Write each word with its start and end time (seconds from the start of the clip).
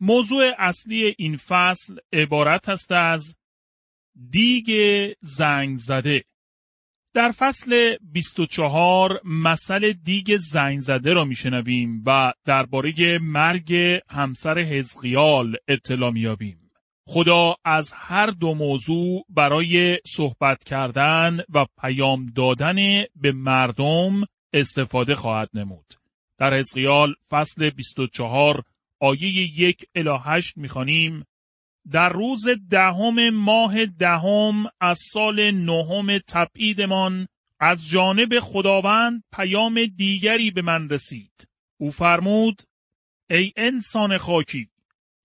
موضوع 0.00 0.50
اصلی 0.58 1.14
این 1.18 1.36
فصل 1.36 1.96
عبارت 2.12 2.68
است 2.68 2.92
از 2.92 3.36
دیگ 4.30 4.70
زنگ 5.20 5.76
زده. 5.76 6.24
در 7.14 7.30
فصل 7.30 7.96
24 8.12 9.20
مسئله 9.24 9.92
دیگ 9.92 10.36
زنگ 10.36 10.80
زده 10.80 11.12
را 11.12 11.24
میشنویم 11.24 12.02
و 12.06 12.32
درباره 12.44 13.18
مرگ 13.22 14.00
همسر 14.08 14.58
حزقیال 14.58 15.56
اطلاع 15.68 16.10
میابیم. 16.10 16.70
خدا 17.06 17.54
از 17.64 17.92
هر 17.96 18.26
دو 18.26 18.54
موضوع 18.54 19.24
برای 19.28 19.98
صحبت 20.06 20.64
کردن 20.64 21.40
و 21.54 21.66
پیام 21.80 22.26
دادن 22.26 22.76
به 23.16 23.32
مردم 23.32 24.24
استفاده 24.52 25.14
خواهد 25.14 25.50
نمود. 25.54 25.94
در 26.38 26.54
حزقیال 26.54 27.14
فصل 27.30 27.70
24 27.70 28.62
آیه 29.04 29.60
یک 29.60 29.84
الی 29.94 30.18
هشت 30.24 30.56
می‌خوانیم 30.56 31.24
در 31.90 32.08
روز 32.08 32.48
دهم 32.70 33.30
ماه 33.30 33.86
دهم 33.86 34.66
از 34.80 34.98
سال 35.12 35.50
نهم 35.50 36.18
تبعیدمان 36.18 37.28
از 37.60 37.88
جانب 37.88 38.40
خداوند 38.40 39.24
پیام 39.32 39.84
دیگری 39.84 40.50
به 40.50 40.62
من 40.62 40.88
رسید. 40.88 41.48
او 41.80 41.90
فرمود 41.90 42.62
ای 43.30 43.52
انسان 43.56 44.18
خاکی 44.18 44.68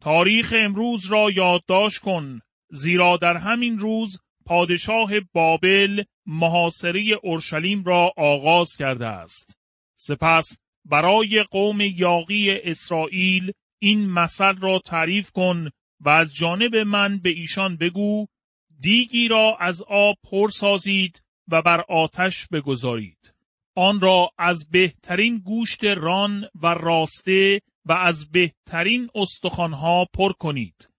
تاریخ 0.02 0.54
امروز 0.58 1.11
را 1.11 1.32
یادداشت 1.32 2.00
کن 2.00 2.39
زیرا 2.70 3.17
در 3.17 3.38
همین 3.38 3.80
روز 3.80 4.22
پادشاه 4.45 5.11
بابل 5.34 6.04
محاصره 6.26 7.20
اورشلیم 7.23 7.84
را 7.84 8.14
آغاز 8.17 8.76
کرده 8.76 9.08
است. 9.08 9.58
سپس 9.95 10.59
برای 10.86 11.44
قوم 11.52 11.82
یاقی 11.82 12.52
اسرائیل 12.52 13.52
این 13.80 14.10
مثل 14.10 14.56
را 14.56 14.80
تعریف 14.86 15.32
کن 15.32 15.70
و 16.00 16.10
از 16.10 16.36
جانب 16.36 16.76
من 16.76 17.20
به 17.20 17.30
ایشان 17.30 17.78
بگو 17.78 18.26
دیگی 18.80 19.28
را 19.28 19.58
از 19.60 19.82
آب 19.82 20.16
پر 20.32 20.50
سازید 20.50 21.22
و 21.48 21.62
بر 21.62 21.82
آتش 21.90 22.48
بگذارید. 22.52 23.34
آن 23.76 24.00
را 24.00 24.30
از 24.38 24.70
بهترین 24.72 25.38
گوشت 25.38 25.84
ران 25.84 26.46
و 26.62 26.68
راسته 26.68 27.62
و 27.86 27.94
از 27.94 28.32
بهترین 28.32 29.10
استخوانها 29.16 30.06
پر 30.14 30.34
کنید. 30.34 30.90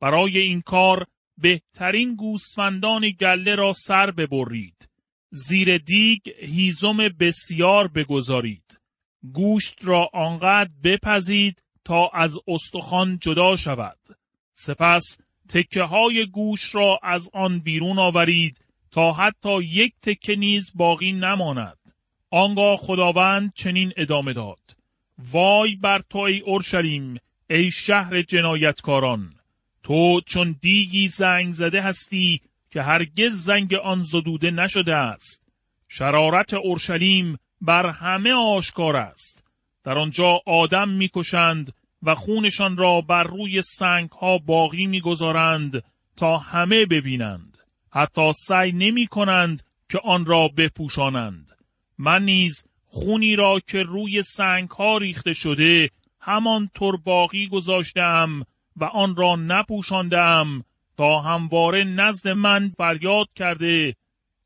برای 0.00 0.38
این 0.38 0.60
کار 0.60 1.06
بهترین 1.38 2.16
گوسفندان 2.16 3.10
گله 3.10 3.54
را 3.54 3.72
سر 3.72 4.10
ببرید. 4.10 4.88
زیر 5.30 5.78
دیگ 5.78 6.20
هیزم 6.38 6.96
بسیار 6.96 7.88
بگذارید. 7.88 8.80
گوشت 9.32 9.78
را 9.82 10.10
آنقدر 10.12 10.70
بپزید 10.84 11.62
تا 11.90 12.10
از 12.14 12.38
استخوان 12.48 13.18
جدا 13.18 13.56
شود. 13.56 13.98
سپس 14.54 15.18
تکه 15.48 15.82
های 15.82 16.26
گوش 16.26 16.74
را 16.74 16.98
از 17.02 17.30
آن 17.32 17.58
بیرون 17.58 17.98
آورید 17.98 18.64
تا 18.90 19.12
حتی 19.12 19.62
یک 19.62 19.94
تکه 20.02 20.36
نیز 20.36 20.72
باقی 20.74 21.12
نماند. 21.12 21.78
آنگاه 22.30 22.76
خداوند 22.76 23.52
چنین 23.56 23.92
ادامه 23.96 24.32
داد. 24.32 24.76
وای 25.18 25.74
بر 25.74 26.02
تو 26.10 26.18
ای 26.18 26.40
اورشلیم 26.40 27.16
ای 27.50 27.70
شهر 27.70 28.22
جنایتکاران 28.22 29.34
تو 29.82 30.20
چون 30.26 30.56
دیگی 30.60 31.08
زنگ 31.08 31.52
زده 31.52 31.82
هستی 31.82 32.40
که 32.70 32.82
هرگز 32.82 33.32
زنگ 33.32 33.74
آن 33.74 34.02
زدوده 34.02 34.50
نشده 34.50 34.94
است 34.94 35.46
شرارت 35.88 36.54
اورشلیم 36.54 37.38
بر 37.60 37.86
همه 37.86 38.32
آشکار 38.32 38.96
است 38.96 39.44
در 39.84 39.98
آنجا 39.98 40.40
آدم 40.46 40.88
می‌کشند 40.88 41.72
و 42.02 42.14
خونشان 42.14 42.76
را 42.76 43.00
بر 43.00 43.22
روی 43.22 43.62
سنگ 43.62 44.10
ها 44.10 44.38
باقی 44.38 44.86
می‌گذارند 44.86 45.82
تا 46.16 46.38
همه 46.38 46.86
ببینند. 46.86 47.58
حتی 47.92 48.32
سعی 48.32 48.72
نمی 48.72 49.06
کنند 49.06 49.62
که 49.88 49.98
آن 50.04 50.24
را 50.24 50.48
بپوشانند. 50.48 51.50
من 51.98 52.24
نیز 52.24 52.64
خونی 52.86 53.36
را 53.36 53.60
که 53.66 53.82
روی 53.82 54.22
سنگ 54.22 54.70
ها 54.70 54.98
ریخته 54.98 55.32
شده 55.32 55.90
همانطور 56.20 56.96
باقی 56.96 57.48
گذاشتم 57.48 58.46
و 58.76 58.84
آن 58.84 59.16
را 59.16 59.36
نپوشاندم 59.36 60.64
تا 60.96 61.20
همواره 61.20 61.84
نزد 61.84 62.28
من 62.28 62.72
فریاد 62.78 63.28
کرده 63.36 63.96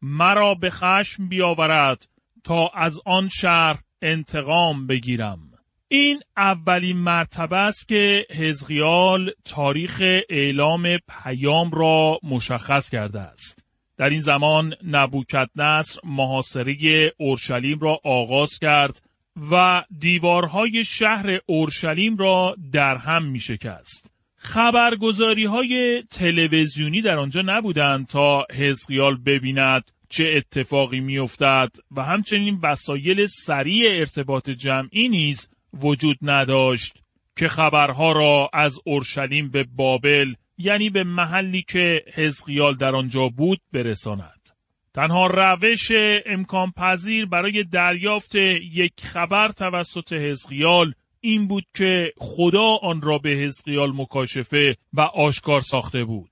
مرا 0.02 0.54
به 0.54 0.70
خشم 0.70 1.28
بیاورد 1.28 2.08
تا 2.44 2.70
از 2.74 3.00
آن 3.06 3.28
شهر 3.28 3.78
انتقام 4.02 4.86
بگیرم. 4.86 5.53
این 5.88 6.20
اولین 6.36 6.96
مرتبه 6.96 7.56
است 7.56 7.88
که 7.88 8.26
حزقیال 8.30 9.30
تاریخ 9.44 10.02
اعلام 10.30 10.98
پیام 11.22 11.70
را 11.70 12.18
مشخص 12.22 12.90
کرده 12.90 13.20
است. 13.20 13.64
در 13.96 14.08
این 14.08 14.20
زمان 14.20 14.74
نبوکت 14.86 15.50
نصر 15.56 16.00
محاصره 16.04 16.76
اورشلیم 17.18 17.78
را 17.78 18.00
آغاز 18.04 18.58
کرد 18.58 19.02
و 19.50 19.84
دیوارهای 19.98 20.84
شهر 20.84 21.38
اورشلیم 21.46 22.16
را 22.16 22.56
در 22.72 22.96
هم 22.96 23.24
می 23.24 23.40
شکست. 23.40 24.14
خبرگزاری 24.36 25.44
های 25.44 26.02
تلویزیونی 26.10 27.02
در 27.02 27.18
آنجا 27.18 27.42
نبودند 27.44 28.06
تا 28.06 28.46
حزقیال 28.52 29.16
ببیند 29.16 29.90
چه 30.08 30.24
اتفاقی 30.36 31.00
میافتد 31.00 31.70
و 31.96 32.02
همچنین 32.02 32.58
وسایل 32.62 33.26
سریع 33.26 33.90
ارتباط 33.90 34.50
جمعی 34.50 35.08
نیز 35.08 35.53
وجود 35.82 36.16
نداشت 36.22 37.02
که 37.36 37.48
خبرها 37.48 38.12
را 38.12 38.50
از 38.52 38.78
اورشلیم 38.84 39.50
به 39.50 39.64
بابل 39.76 40.34
یعنی 40.58 40.90
به 40.90 41.04
محلی 41.04 41.62
که 41.62 42.04
حزقیال 42.14 42.74
در 42.74 42.96
آنجا 42.96 43.28
بود 43.28 43.60
برساند. 43.72 44.50
تنها 44.94 45.26
روش 45.26 45.88
امکان 46.26 46.70
پذیر 46.70 47.26
برای 47.26 47.64
دریافت 47.64 48.34
یک 48.34 48.92
خبر 49.02 49.48
توسط 49.48 50.12
حزقیال 50.12 50.94
این 51.20 51.48
بود 51.48 51.64
که 51.74 52.12
خدا 52.18 52.76
آن 52.82 53.02
را 53.02 53.18
به 53.18 53.30
حزقیال 53.30 53.92
مکاشفه 53.96 54.76
و 54.92 55.00
آشکار 55.00 55.60
ساخته 55.60 56.04
بود. 56.04 56.30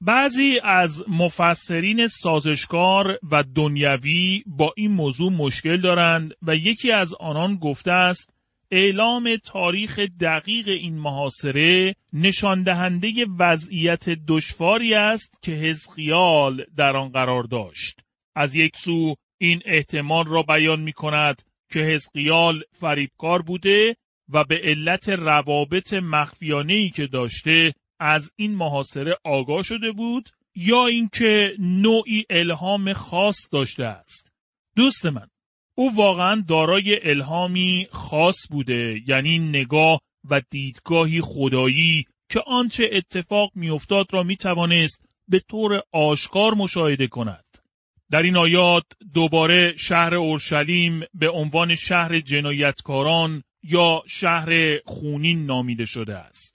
بعضی 0.00 0.60
از 0.64 1.04
مفسرین 1.08 2.06
سازشکار 2.06 3.18
و 3.30 3.44
دنیوی 3.54 4.42
با 4.46 4.72
این 4.76 4.90
موضوع 4.90 5.32
مشکل 5.32 5.80
دارند 5.80 6.34
و 6.42 6.56
یکی 6.56 6.92
از 6.92 7.14
آنان 7.14 7.56
گفته 7.56 7.92
است 7.92 8.39
اعلام 8.70 9.36
تاریخ 9.36 9.98
دقیق 9.98 10.68
این 10.68 10.98
محاصره 10.98 11.94
نشان 12.12 12.62
دهنده 12.62 13.26
وضعیت 13.38 14.08
دشواری 14.08 14.94
است 14.94 15.38
که 15.42 15.52
حزقیال 15.52 16.64
در 16.76 16.96
آن 16.96 17.08
قرار 17.08 17.42
داشت. 17.42 18.00
از 18.34 18.54
یک 18.54 18.76
سو 18.76 19.14
این 19.38 19.62
احتمال 19.64 20.24
را 20.26 20.42
بیان 20.42 20.80
می 20.80 20.92
کند 20.92 21.42
که 21.72 21.80
حزقیال 21.80 22.62
فریبکار 22.72 23.42
بوده 23.42 23.96
و 24.28 24.44
به 24.44 24.60
علت 24.64 25.08
روابط 25.08 25.94
مخفیانه 25.94 26.90
که 26.90 27.06
داشته 27.06 27.74
از 27.98 28.32
این 28.36 28.54
محاصره 28.54 29.16
آگاه 29.24 29.62
شده 29.62 29.92
بود 29.92 30.28
یا 30.54 30.86
اینکه 30.86 31.54
نوعی 31.58 32.24
الهام 32.30 32.92
خاص 32.92 33.48
داشته 33.52 33.84
است. 33.84 34.32
دوست 34.76 35.06
من 35.06 35.29
او 35.80 35.94
واقعا 35.94 36.44
دارای 36.48 37.10
الهامی 37.10 37.86
خاص 37.90 38.46
بوده 38.50 39.00
یعنی 39.06 39.38
نگاه 39.38 40.00
و 40.30 40.42
دیدگاهی 40.50 41.20
خدایی 41.20 42.04
که 42.28 42.40
آنچه 42.46 42.90
اتفاق 42.92 43.50
میافتاد 43.54 44.06
را 44.10 44.22
می 44.22 44.36
توانست 44.36 45.04
به 45.28 45.38
طور 45.38 45.82
آشکار 45.92 46.54
مشاهده 46.54 47.06
کند. 47.06 47.44
در 48.10 48.22
این 48.22 48.36
آیات 48.36 48.84
دوباره 49.14 49.76
شهر 49.76 50.14
اورشلیم 50.14 51.00
به 51.14 51.30
عنوان 51.30 51.74
شهر 51.74 52.20
جنایتکاران 52.20 53.42
یا 53.62 54.02
شهر 54.08 54.78
خونین 54.86 55.46
نامیده 55.46 55.84
شده 55.84 56.16
است. 56.16 56.54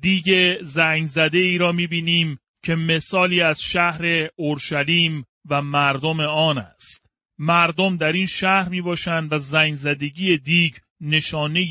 دیگه 0.00 0.58
زنگ 0.62 1.06
زده 1.06 1.38
ای 1.38 1.58
را 1.58 1.72
می 1.72 1.86
بینیم 1.86 2.38
که 2.62 2.74
مثالی 2.74 3.40
از 3.40 3.62
شهر 3.62 4.28
اورشلیم 4.36 5.24
و 5.48 5.62
مردم 5.62 6.20
آن 6.20 6.58
است. 6.58 7.03
مردم 7.38 7.96
در 7.96 8.12
این 8.12 8.26
شهر 8.26 8.68
می 8.68 8.80
باشند 8.80 9.32
و 9.32 9.38
زنگ 9.38 9.74
زدگی 9.74 10.38
دیگ 10.38 10.74
نشانه 11.00 11.64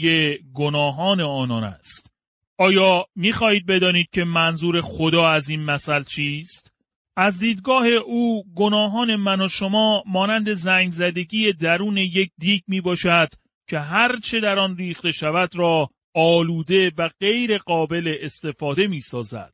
گناهان 0.54 1.22
آنان 1.22 1.64
است. 1.64 2.12
آیا 2.58 3.06
می‌خواهید 3.16 3.66
بدانید 3.66 4.10
که 4.12 4.24
منظور 4.24 4.82
خدا 4.82 5.30
از 5.30 5.50
این 5.50 5.64
مثل 5.64 6.04
چیست؟ 6.04 6.74
از 7.16 7.40
دیدگاه 7.40 7.88
او 7.88 8.44
گناهان 8.56 9.16
من 9.16 9.42
و 9.42 9.48
شما 9.48 10.04
مانند 10.08 10.54
زنگ 10.54 10.92
زدگی 10.92 11.54
درون 11.54 11.98
یک 11.98 12.32
دیگ 12.38 12.62
می 12.68 12.82
باشد 12.82 13.30
که 13.68 13.80
هر 13.80 14.20
چه 14.20 14.40
در 14.40 14.60
آن 14.60 14.78
ریخته 14.78 15.12
شود 15.12 15.56
را 15.56 15.90
آلوده 16.16 16.92
و 16.98 17.10
غیر 17.20 17.58
قابل 17.58 18.16
استفاده 18.22 18.88
می 18.88 19.02
سازد. 19.02 19.54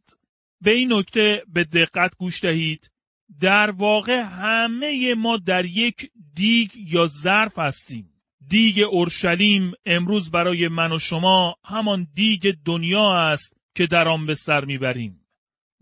به 0.62 0.71
این 0.71 0.94
نکته 0.94 1.44
به 1.47 1.63
دقت 1.63 2.15
گوش 2.17 2.41
دهید. 2.41 2.91
در 3.39 3.71
واقع 3.71 4.21
همه 4.21 5.15
ما 5.15 5.37
در 5.37 5.65
یک 5.65 6.11
دیگ 6.35 6.69
یا 6.75 7.07
ظرف 7.07 7.59
هستیم. 7.59 8.09
دیگ 8.47 8.79
اورشلیم 8.91 9.71
امروز 9.85 10.31
برای 10.31 10.67
من 10.67 10.91
و 10.91 10.99
شما 10.99 11.55
همان 11.65 12.07
دیگ 12.13 12.55
دنیا 12.65 13.13
است 13.13 13.57
که 13.75 13.87
در 13.87 14.07
آن 14.07 14.25
به 14.25 14.35
سر 14.35 14.65
می‌بریم. 14.65 15.25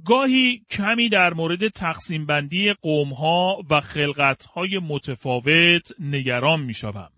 گاهی 0.06 0.66
کمی 0.70 1.10
در 1.10 1.34
مورد 1.34 1.68
تقسیم 1.68 2.26
بندی 2.26 2.74
قوم 2.74 3.14
ها 3.14 3.64
و 3.70 3.82
خلقت 3.82 4.46
های 4.46 4.80
متفاوت 4.80 5.92
نگران 6.00 6.62
می 6.62 6.74
شوم. 6.74 7.10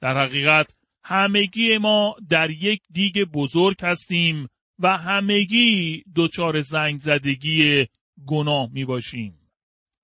در 0.00 0.24
حقیقت 0.24 0.74
همگی 1.04 1.78
ما 1.78 2.16
در 2.28 2.50
یک 2.50 2.80
دیگ 2.92 3.24
بزرگ 3.24 3.76
هستیم 3.82 4.48
و 4.78 4.96
همگی 4.96 6.02
دچار 6.16 6.60
زنگ 6.60 6.98
زدگی 6.98 7.86
گناه 8.26 8.68
می 8.72 8.84
باشیم. 8.84 9.45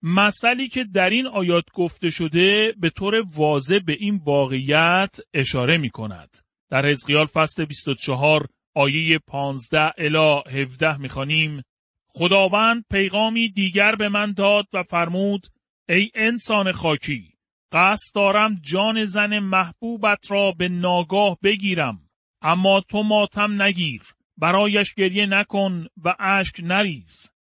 مسئله 0.03 0.69
که 0.69 0.85
در 0.85 1.11
این 1.11 1.27
آیات 1.27 1.65
گفته 1.75 2.11
شده 2.11 2.75
به 2.81 2.91
طور 2.91 3.25
واضح 3.35 3.79
به 3.79 3.97
این 4.01 4.21
واقعیت 4.25 5.17
اشاره 5.35 5.79
می 5.79 5.91
کند. 5.91 6.39
در 6.71 6.87
حزقیال 6.87 7.27
فصل 7.27 7.65
24 7.65 8.47
آیه 8.75 9.19
15 9.19 9.93
الی 9.99 10.63
17 10.63 10.97
می 10.97 11.09
خانیم 11.09 11.63
خداوند 12.09 12.85
پیغامی 12.91 13.49
دیگر 13.49 13.95
به 13.95 14.09
من 14.09 14.33
داد 14.33 14.67
و 14.73 14.83
فرمود 14.83 15.47
ای 15.89 16.11
انسان 16.15 16.73
خاکی 16.73 17.33
قصد 17.73 18.15
دارم 18.15 18.61
جان 18.63 19.05
زن 19.05 19.39
محبوبت 19.39 20.31
را 20.31 20.53
به 20.53 20.69
ناگاه 20.69 21.39
بگیرم 21.43 22.11
اما 22.43 22.81
تو 22.81 23.03
ماتم 23.03 23.63
نگیر 23.63 24.03
برایش 24.37 24.95
گریه 24.95 25.27
نکن 25.27 25.87
و 26.05 26.15
اشک 26.19 26.61
نریز 26.63 27.31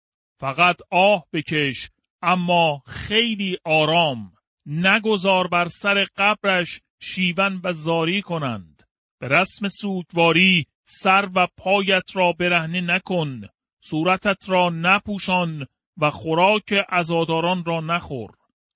فقط 0.40 0.76
آه 0.90 1.26
بکش 1.32 1.90
اما 2.22 2.82
خیلی 2.86 3.58
آرام 3.64 4.32
نگذار 4.66 5.46
بر 5.46 5.68
سر 5.68 6.06
قبرش 6.16 6.80
شیون 7.00 7.60
و 7.64 7.72
زاری 7.72 8.22
کنند 8.22 8.82
به 9.20 9.28
رسم 9.28 9.68
سوگواری 9.68 10.66
سر 10.84 11.28
و 11.34 11.46
پایت 11.56 12.16
را 12.16 12.32
برهنه 12.32 12.80
نکن 12.80 13.40
صورتت 13.84 14.50
را 14.50 14.70
نپوشان 14.70 15.66
و 15.96 16.10
خوراک 16.10 16.84
ازاداران 16.88 17.64
را 17.64 17.80
نخور 17.80 18.30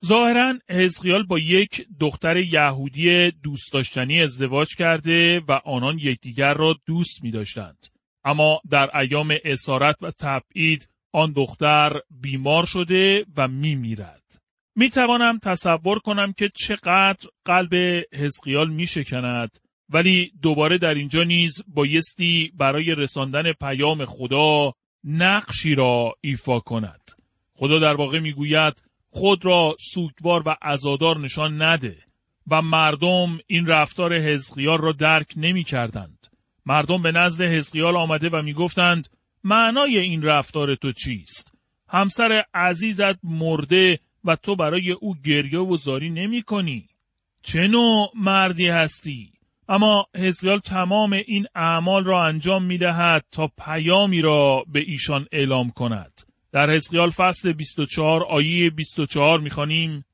ظاهرا 0.04 0.54
حزقیال 0.70 1.22
با 1.22 1.38
یک 1.38 1.86
دختر 2.00 2.36
یهودی 2.36 3.30
دوست 3.30 3.72
داشتنی 3.72 4.22
ازدواج 4.22 4.76
کرده 4.76 5.40
و 5.48 5.52
آنان 5.52 5.98
یکدیگر 5.98 6.54
را 6.54 6.76
دوست 6.86 7.22
می 7.22 7.30
داشتند. 7.30 7.86
اما 8.24 8.60
در 8.70 8.98
ایام 8.98 9.34
اسارت 9.44 9.96
و 10.02 10.10
تبعید 10.10 10.88
آن 11.16 11.32
دختر 11.32 12.00
بیمار 12.10 12.66
شده 12.66 13.24
و 13.36 13.48
می 13.48 13.74
میرد. 13.74 14.22
می 14.74 14.90
توانم 14.90 15.38
تصور 15.38 15.98
کنم 15.98 16.32
که 16.32 16.50
چقدر 16.54 17.28
قلب 17.44 18.04
حزقیال 18.12 18.70
می 18.70 18.86
شکند 18.86 19.58
ولی 19.88 20.32
دوباره 20.42 20.78
در 20.78 20.94
اینجا 20.94 21.22
نیز 21.24 21.62
بایستی 21.68 22.52
برای 22.54 22.94
رساندن 22.94 23.52
پیام 23.52 24.04
خدا 24.04 24.72
نقشی 25.04 25.74
را 25.74 26.14
ایفا 26.20 26.60
کند. 26.60 27.10
خدا 27.54 27.78
در 27.78 27.94
واقع 27.94 28.18
می‌گوید 28.18 28.82
خود 29.10 29.44
را 29.44 29.76
سوگوار 29.80 30.42
و 30.46 30.56
عزادار 30.62 31.18
نشان 31.18 31.62
نده 31.62 31.96
و 32.50 32.62
مردم 32.62 33.38
این 33.46 33.66
رفتار 33.66 34.14
حزقیال 34.14 34.78
را 34.78 34.92
درک 34.92 35.32
نمی 35.36 35.64
کردند. 35.64 36.26
مردم 36.66 37.02
به 37.02 37.12
نزد 37.12 37.44
حزقیال 37.44 37.96
آمده 37.96 38.28
و 38.28 38.42
می 38.42 38.52
گفتند 38.52 39.08
معنای 39.48 39.98
این 39.98 40.22
رفتار 40.22 40.74
تو 40.74 40.92
چیست؟ 40.92 41.52
همسر 41.88 42.44
عزیزت 42.54 43.18
مرده 43.24 43.98
و 44.24 44.36
تو 44.36 44.56
برای 44.56 44.92
او 44.92 45.16
گریه 45.24 45.58
و 45.58 45.76
زاری 45.76 46.10
نمی 46.10 46.42
کنی. 46.42 46.88
چه 47.42 47.66
نوع 47.66 48.10
مردی 48.14 48.68
هستی؟ 48.68 49.32
اما 49.68 50.06
حزقیال 50.16 50.58
تمام 50.58 51.12
این 51.12 51.46
اعمال 51.54 52.04
را 52.04 52.24
انجام 52.24 52.64
می 52.64 52.78
دهد 52.78 53.24
تا 53.30 53.50
پیامی 53.58 54.22
را 54.22 54.64
به 54.72 54.80
ایشان 54.80 55.26
اعلام 55.32 55.70
کند. 55.70 56.12
در 56.52 56.70
حزقیال 56.70 57.10
فصل 57.10 57.52
24 57.52 58.24
آیه 58.24 58.70
24 58.70 59.40
می‌خوانیم 59.40 60.04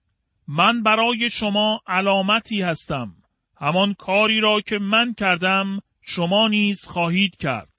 من 0.48 0.82
برای 0.82 1.30
شما 1.30 1.80
علامتی 1.86 2.62
هستم 2.62 3.14
همان 3.60 3.94
کاری 3.94 4.40
را 4.40 4.60
که 4.60 4.78
من 4.78 5.14
کردم 5.14 5.80
شما 6.02 6.48
نیز 6.48 6.86
خواهید 6.86 7.36
کرد 7.36 7.71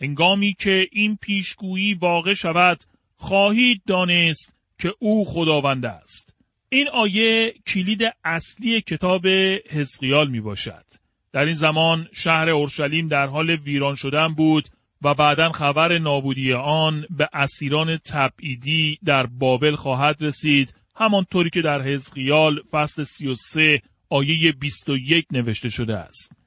هنگامی 0.00 0.54
که 0.58 0.88
این 0.92 1.18
پیشگویی 1.20 1.94
واقع 1.94 2.34
شود 2.34 2.78
خواهید 3.16 3.82
دانست 3.86 4.54
که 4.78 4.94
او 4.98 5.24
خداوند 5.24 5.86
است 5.86 6.34
این 6.68 6.88
آیه 6.88 7.54
کلید 7.66 8.02
اصلی 8.24 8.80
کتاب 8.80 9.26
حزقیال 9.70 10.28
می 10.28 10.40
باشد 10.40 10.84
در 11.32 11.44
این 11.44 11.54
زمان 11.54 12.08
شهر 12.12 12.50
اورشلیم 12.50 13.08
در 13.08 13.26
حال 13.26 13.50
ویران 13.50 13.94
شدن 13.94 14.28
بود 14.28 14.68
و 15.02 15.14
بعدا 15.14 15.52
خبر 15.52 15.98
نابودی 15.98 16.52
آن 16.52 17.06
به 17.10 17.28
اسیران 17.32 17.96
تبعیدی 17.96 18.98
در 19.04 19.26
بابل 19.26 19.74
خواهد 19.74 20.22
رسید 20.22 20.74
همانطوری 20.96 21.50
که 21.50 21.62
در 21.62 21.82
حزقیال 21.82 22.62
فصل 22.70 23.02
33 23.02 23.82
آیه 24.10 24.52
21 24.52 25.26
نوشته 25.32 25.68
شده 25.68 25.96
است. 25.96 26.37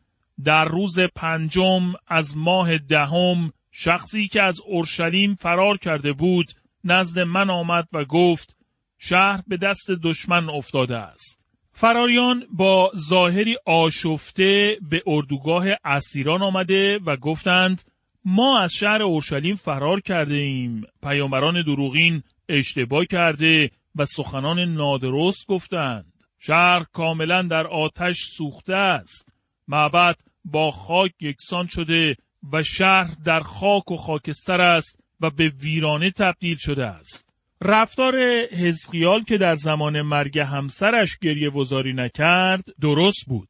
در 0.46 0.66
روز 0.66 1.00
پنجم 1.00 1.94
از 2.08 2.38
ماه 2.38 2.78
دهم 2.78 3.54
شخصی 3.72 4.28
که 4.28 4.42
از 4.42 4.60
اورشلیم 4.66 5.36
فرار 5.36 5.78
کرده 5.78 6.14
بود 6.14 6.46
نزد 6.84 7.20
من 7.20 7.50
آمد 7.50 7.88
و 7.94 8.06
گفت 8.06 8.56
شهر 9.00 9.44
به 9.48 9.58
دست 9.58 9.92
دشمن 10.04 10.50
افتاده 10.50 10.98
است. 10.98 11.42
فراریان 11.74 12.44
با 12.52 12.92
ظاهری 12.96 13.58
آشفته 13.66 14.78
به 14.90 15.04
اردوگاه 15.08 15.66
اسیران 15.84 16.42
آمده 16.42 17.00
و 17.06 17.16
گفتند 17.16 17.82
ما 18.26 18.60
از 18.60 18.74
شهر 18.74 19.02
اورشلیم 19.02 19.56
فرار 19.56 20.02
کرده 20.02 20.34
ایم 20.34 20.84
پیامبران 21.04 21.64
دروغین 21.64 22.24
اشتباه 22.50 23.06
کرده 23.06 23.72
و 23.96 24.06
سخنان 24.06 24.60
نادرست 24.60 25.48
گفتند 25.48 26.14
شهر 26.40 26.86
کاملا 26.94 27.42
در 27.42 27.68
آتش 27.68 28.18
سوخته 28.38 28.76
است 28.76 29.34
معبد 29.68 30.16
با 30.46 30.72
خاک 30.72 31.12
یکسان 31.22 31.68
شده 31.68 32.16
و 32.54 32.64
شهر 32.64 33.16
در 33.26 33.40
خاک 33.40 33.92
و 33.92 33.98
خاکستر 33.98 34.62
است 34.62 35.00
و 35.22 35.30
به 35.30 35.50
ویرانه 35.50 36.12
تبدیل 36.12 36.58
شده 36.58 36.86
است. 36.86 37.30
رفتار 37.62 38.16
حزقیال 38.52 39.24
که 39.24 39.38
در 39.38 39.56
زمان 39.56 40.02
مرگ 40.02 40.40
همسرش 40.40 41.18
گریه 41.22 41.50
وزاری 41.50 41.94
نکرد 41.94 42.64
درست 42.82 43.26
بود. 43.28 43.50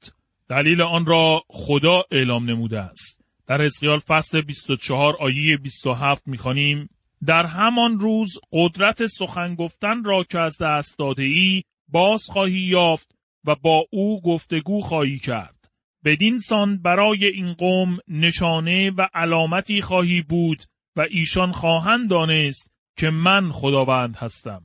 دلیل 0.50 0.82
آن 0.82 1.06
را 1.06 1.44
خدا 1.50 2.04
اعلام 2.12 2.50
نموده 2.50 2.80
است. 2.80 3.22
در 3.48 3.62
اسقیال 3.62 4.00
فصل 4.00 4.42
24 4.42 5.16
آیه 5.20 5.58
27 5.58 6.28
می‌خوانیم. 6.28 6.90
در 7.26 7.46
همان 7.46 8.00
روز 8.00 8.40
قدرت 8.52 9.06
سخن 9.06 9.56
گفتن 9.56 10.04
را 10.04 10.24
که 10.24 10.40
از 10.40 10.58
دست 10.62 11.00
داده 11.00 11.24
ای 11.24 11.64
باز 11.88 12.26
خواهی 12.26 12.60
یافت 12.60 13.16
و 13.46 13.56
با 13.56 13.86
او 13.92 14.22
گفتگو 14.22 14.82
خواهی 14.82 15.20
کرد. 15.20 15.61
بدین 16.06 16.40
سان 16.40 16.82
برای 16.82 17.26
این 17.26 17.54
قوم 17.54 17.98
نشانه 18.08 18.92
و 18.92 19.08
علامتی 19.14 19.82
خواهی 19.82 20.22
بود 20.22 20.64
و 20.96 21.08
ایشان 21.10 21.52
خواهند 21.52 22.10
دانست 22.10 22.72
که 22.98 23.10
من 23.10 23.52
خداوند 23.52 24.16
هستم. 24.16 24.62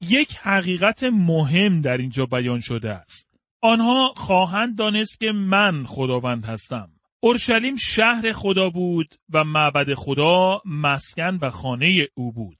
یک 0.00 0.36
حقیقت 0.36 1.04
مهم 1.04 1.80
در 1.80 1.98
اینجا 1.98 2.26
بیان 2.26 2.60
شده 2.60 2.90
است. 2.90 3.28
آنها 3.60 4.12
خواهند 4.16 4.78
دانست 4.78 5.20
که 5.20 5.32
من 5.32 5.84
خداوند 5.86 6.44
هستم. 6.44 6.90
اورشلیم 7.20 7.76
شهر 7.76 8.32
خدا 8.32 8.70
بود 8.70 9.14
و 9.30 9.44
معبد 9.44 9.94
خدا 9.94 10.62
مسکن 10.64 11.38
و 11.42 11.50
خانه 11.50 12.08
او 12.14 12.32
بود. 12.32 12.58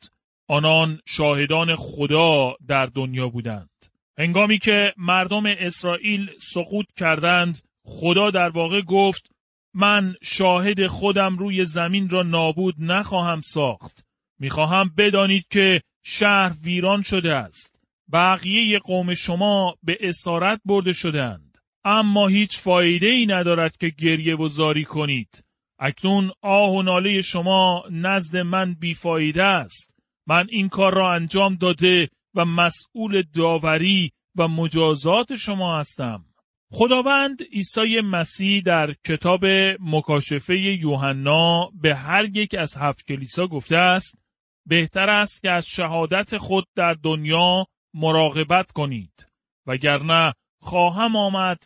آنان 0.49 1.00
شاهدان 1.06 1.76
خدا 1.76 2.56
در 2.68 2.87
دنیا 2.87 3.28
بودند. 3.28 3.70
هنگامی 4.18 4.58
که 4.58 4.94
مردم 4.97 5.47
اسرائیل 5.47 6.30
سقوط 6.38 6.87
کردند، 6.97 7.67
خدا 7.88 8.30
در 8.30 8.49
واقع 8.49 8.80
گفت 8.83 9.30
من 9.75 10.14
شاهد 10.23 10.87
خودم 10.87 11.37
روی 11.37 11.64
زمین 11.64 12.09
را 12.09 12.23
نابود 12.23 12.75
نخواهم 12.78 13.40
ساخت. 13.40 14.04
می‌خواهم 14.38 14.95
بدانید 14.97 15.47
که 15.50 15.83
شهر 16.04 16.52
ویران 16.62 17.02
شده 17.02 17.35
است. 17.35 17.78
بقیه 18.12 18.78
قوم 18.78 19.14
شما 19.14 19.75
به 19.83 19.99
اسارت 20.00 20.61
برده 20.64 20.92
شدند. 20.92 21.59
اما 21.85 22.26
هیچ 22.26 22.59
فایده 22.59 23.07
ای 23.07 23.26
ندارد 23.26 23.76
که 23.76 23.88
گریه 23.88 24.37
و 24.37 24.49
زاری 24.49 24.85
کنید. 24.85 25.45
اکنون 25.78 26.30
آه 26.42 26.71
و 26.71 26.83
ناله 26.83 27.23
شما 27.23 27.85
نزد 27.90 28.37
من 28.37 28.75
بیفایده 28.75 29.45
است 29.45 29.95
من 30.26 30.47
این 30.50 30.68
کار 30.68 30.95
را 30.95 31.12
انجام 31.12 31.54
داده 31.54 32.09
و 32.35 32.45
مسئول 32.45 33.23
داوری 33.23 34.11
و 34.37 34.49
مجازات 34.49 35.37
شما 35.37 35.78
هستم 35.78 36.25
خداوند 36.70 37.42
عیسی 37.52 38.00
مسیح 38.00 38.62
در 38.62 38.94
کتاب 39.04 39.46
مکاشفه 39.80 40.58
یوحنا 40.58 41.70
به 41.75 41.94
هر 41.94 42.25
یک 42.25 42.54
از 42.54 42.76
هفت 42.76 43.06
کلیسا 43.06 43.46
گفته 43.46 43.76
است 43.76 44.18
بهتر 44.66 45.10
است 45.10 45.42
که 45.42 45.50
از 45.50 45.66
شهادت 45.66 46.37
خود 46.37 46.66
در 46.75 46.94
دنیا 46.94 47.66
مراقبت 47.94 48.72
کنید 48.72 49.28
وگرنه 49.66 50.34
خواهم 50.60 51.16
آمد 51.16 51.62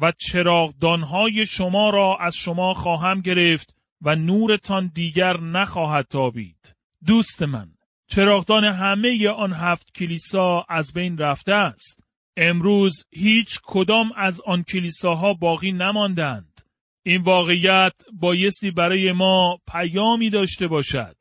و 0.00 0.12
چراغدانهای 0.18 1.46
شما 1.46 1.90
را 1.90 2.16
از 2.20 2.36
شما 2.36 2.74
خواهم 2.74 3.20
گرفت 3.20 3.74
و 4.02 4.16
نورتان 4.16 4.90
دیگر 4.94 5.40
نخواهد 5.40 6.06
تابید. 6.06 6.76
دوست 7.06 7.42
من 7.42 7.68
چراغدان 8.06 8.64
همه 8.64 9.28
آن 9.28 9.52
هفت 9.52 9.94
کلیسا 9.94 10.66
از 10.68 10.92
بین 10.92 11.18
رفته 11.18 11.52
است. 11.52 11.99
امروز 12.36 13.04
هیچ 13.12 13.58
کدام 13.62 14.12
از 14.16 14.40
آن 14.46 14.62
کلیساها 14.62 15.34
باقی 15.34 15.72
نماندند. 15.72 16.60
این 17.04 17.22
واقعیت 17.22 17.92
بایستی 18.12 18.70
برای 18.70 19.12
ما 19.12 19.58
پیامی 19.72 20.30
داشته 20.30 20.66
باشد. 20.66 21.16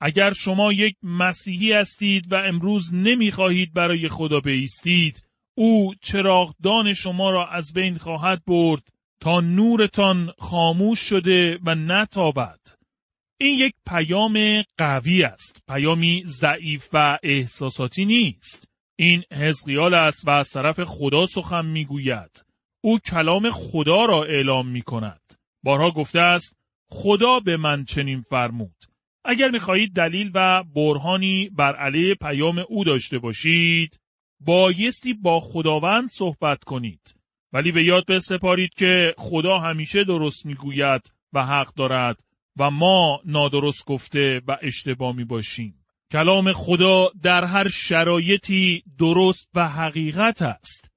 اگر 0.00 0.32
شما 0.32 0.72
یک 0.72 0.96
مسیحی 1.02 1.72
هستید 1.72 2.32
و 2.32 2.34
امروز 2.34 2.94
نمی‌خواهید 2.94 3.72
برای 3.74 4.08
خدا 4.08 4.40
بیستید 4.40 5.24
او 5.56 5.94
چراغدان 6.02 6.94
شما 6.94 7.30
را 7.30 7.48
از 7.48 7.72
بین 7.72 7.98
خواهد 7.98 8.42
برد 8.46 8.88
تا 9.20 9.40
نورتان 9.40 10.32
خاموش 10.38 11.00
شده 11.00 11.58
و 11.64 11.74
نتابد. 11.74 12.60
این 13.40 13.58
یک 13.58 13.72
پیام 13.86 14.62
قوی 14.78 15.22
است. 15.22 15.62
پیامی 15.68 16.22
ضعیف 16.26 16.88
و 16.92 17.18
احساساتی 17.22 18.04
نیست. 18.04 18.68
این 18.96 19.22
حزقیال 19.32 19.94
است 19.94 20.28
و 20.28 20.30
از 20.30 20.50
طرف 20.50 20.80
خدا 20.84 21.26
سخن 21.26 21.66
می‌گوید. 21.66 22.44
او 22.80 22.98
کلام 22.98 23.50
خدا 23.50 24.04
را 24.04 24.24
اعلام 24.24 24.68
می 24.68 24.82
کند 24.82 25.20
بارها 25.62 25.90
گفته 25.90 26.20
است 26.20 26.56
خدا 26.90 27.40
به 27.40 27.56
من 27.56 27.84
چنین 27.84 28.20
فرمود. 28.20 28.76
اگر 29.24 29.50
می‌خواهید 29.50 29.92
دلیل 29.92 30.30
و 30.34 30.64
برهانی 30.74 31.50
بر 31.52 31.76
علیه 31.76 32.14
پیام 32.14 32.64
او 32.68 32.84
داشته 32.84 33.18
باشید 33.18 34.00
بایستی 34.40 35.14
با 35.14 35.40
خداوند 35.40 36.08
صحبت 36.08 36.64
کنید. 36.64 37.18
ولی 37.52 37.72
به 37.72 37.84
یاد 37.84 38.06
بسپارید 38.06 38.74
که 38.74 39.14
خدا 39.18 39.58
همیشه 39.58 40.04
درست 40.04 40.46
می‌گوید 40.46 41.14
و 41.32 41.46
حق 41.46 41.74
دارد 41.74 42.24
و 42.58 42.70
ما 42.70 43.20
نادرست 43.24 43.84
گفته 43.86 44.42
و 44.48 44.58
اشتباه 44.62 45.16
می 45.16 45.24
باشیم. 45.24 45.83
کلام 46.14 46.52
خدا 46.52 47.10
در 47.22 47.44
هر 47.44 47.68
شرایطی 47.68 48.82
درست 48.98 49.48
و 49.54 49.68
حقیقت 49.68 50.42
است. 50.42 50.90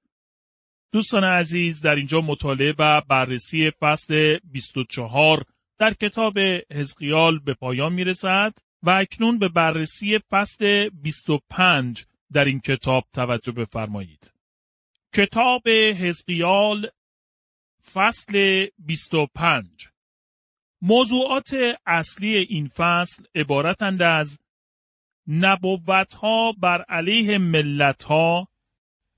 دوستان 0.92 1.24
عزیز 1.24 1.82
در 1.82 1.94
اینجا 1.94 2.20
مطالعه 2.20 2.74
و 2.78 3.00
بررسی 3.00 3.70
فصل 3.70 4.38
24 4.44 5.44
در 5.78 5.94
کتاب 5.94 6.38
حزقیال 6.72 7.38
به 7.38 7.54
پایان 7.54 7.92
می 7.92 8.04
رسد 8.04 8.54
و 8.82 8.90
اکنون 8.90 9.38
به 9.38 9.48
بررسی 9.48 10.18
فصل 10.30 10.88
25 10.88 12.04
در 12.32 12.44
این 12.44 12.60
کتاب 12.60 13.04
توجه 13.12 13.52
بفرمایید. 13.52 14.32
کتاب 15.14 15.68
حزقیال 16.00 16.88
فصل 17.92 18.66
25 18.78 19.66
موضوعات 20.82 21.50
اصلی 21.86 22.36
این 22.36 22.68
فصل 22.68 23.24
عبارتند 23.34 24.02
از 24.02 24.38
نبوتها 25.28 26.52
بر 26.52 26.82
علیه 26.82 27.38
ملتها 27.38 28.48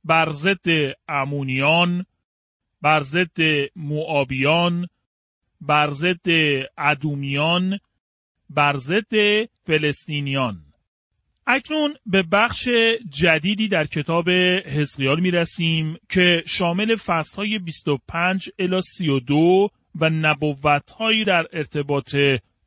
بر 0.04 0.30
ضد 0.30 0.94
امونیان 1.08 2.06
بر 2.82 3.02
ضد 3.02 3.40
موآبیان 3.76 4.88
بر 5.60 5.90
ضد 5.90 6.28
ادومیان 6.78 7.78
بر 8.50 8.76
ضد 8.76 9.14
فلسطینیان. 9.66 10.64
اکنون 11.46 11.94
به 12.06 12.22
بخش 12.22 12.68
جدیدی 13.10 13.68
در 13.68 13.86
کتاب 13.86 14.30
حزقیال 14.66 15.20
می 15.20 15.30
رسیم 15.30 15.96
که 16.08 16.42
شامل 16.46 16.96
فصلهای 16.96 17.58
25 17.58 18.48
الی 18.58 18.82
32 18.82 19.68
و 19.94 20.10
نبوتهایی 20.10 21.24
در 21.24 21.46
ارتباط 21.52 22.16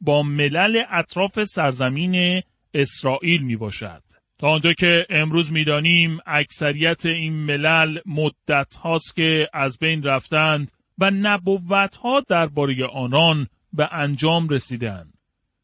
با 0.02 0.24
ملل 0.24 0.84
اطراف 0.90 1.44
سرزمین 1.44 2.42
اسرائیل 2.74 3.44
می 3.44 3.56
باشد. 3.56 4.04
تا 4.40 4.48
آنجا 4.48 4.74
که 4.74 5.06
امروز 5.10 5.52
می‌دانیم 5.52 6.20
اکثریت 6.26 7.06
این 7.06 7.34
ملل 7.34 8.00
مدت 8.06 8.76
هاست 8.76 9.16
که 9.16 9.50
از 9.54 9.78
بین 9.78 10.04
رفتند 10.04 10.72
و 10.98 11.12
نبوت 11.12 11.96
ها 11.96 12.24
درباره 12.30 12.86
آنان 12.86 13.48
به 13.74 13.90
انجام 13.92 14.50
رسیدند. 14.50 15.14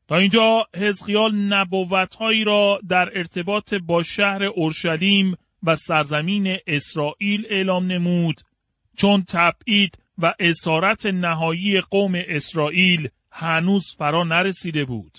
تا 0.08 0.18
اینجا 0.18 0.68
حزقیال 0.76 1.36
نبوت 1.36 2.16
هایی 2.16 2.44
را 2.44 2.80
در 2.90 3.10
ارتباط 3.16 3.74
با 3.74 4.04
شهر 4.04 4.44
اورشلیم 4.44 5.36
و 5.64 5.76
سرزمین 5.76 6.58
اسرائیل 6.68 7.48
اعلام 7.50 7.92
نمود 7.92 8.42
چون 8.98 9.24
تبعید 9.28 9.98
و 10.18 10.34
اسارت 10.40 11.06
نهایی 11.06 11.82
قوم 11.82 12.14
اسرائیل 12.28 13.10
هنوز 13.32 13.96
فرا 13.98 14.24
نرسیده 14.24 14.86
بود. 14.86 15.18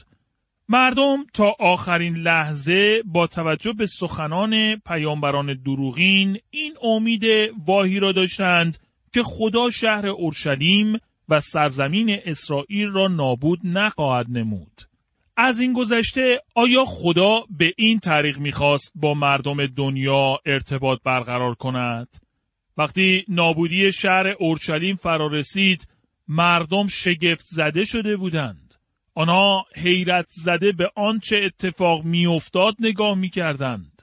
مردم 0.73 1.27
تا 1.35 1.57
آخرین 1.61 2.17
لحظه 2.17 3.03
با 3.05 3.27
توجه 3.27 3.73
به 3.73 3.87
سخنان 3.87 4.77
پیامبران 4.77 5.55
دروغین 5.55 6.39
این 6.51 6.73
امید 6.83 7.25
واهی 7.67 8.01
را 8.01 8.13
داشتند 8.13 8.79
که 9.15 9.23
خدا 9.23 9.71
شهر 9.71 10.07
اورشلیم 10.07 10.99
و 11.29 11.41
سرزمین 11.41 12.19
اسرائیل 12.25 12.89
را 12.89 13.09
نابود 13.09 13.61
نخواهد 13.65 14.27
نمود. 14.29 14.81
از 15.37 15.61
این 15.61 15.73
گذشته 15.73 16.41
آیا 16.55 16.85
خدا 16.85 17.45
به 17.59 17.73
این 17.77 17.99
طریق 17.99 18.39
می‌خواست 18.39 18.93
با 18.95 19.15
مردم 19.15 19.67
دنیا 19.67 20.39
ارتباط 20.47 20.99
برقرار 21.05 21.55
کند؟ 21.55 22.09
وقتی 22.77 23.25
نابودی 23.29 23.93
شهر 23.93 24.27
اورشلیم 24.39 24.97
فرا 24.97 25.27
رسید 25.27 25.89
مردم 26.29 26.87
شگفت 26.87 27.45
زده 27.45 27.85
شده 27.85 28.17
بودند. 28.17 28.70
آنها 29.21 29.65
حیرت 29.77 30.27
زده 30.29 30.73
به 30.73 30.91
آنچه 30.97 31.37
اتفاق 31.37 32.05
میافتاد 32.05 32.75
نگاه 32.81 33.15
می‌کردند. 33.15 34.03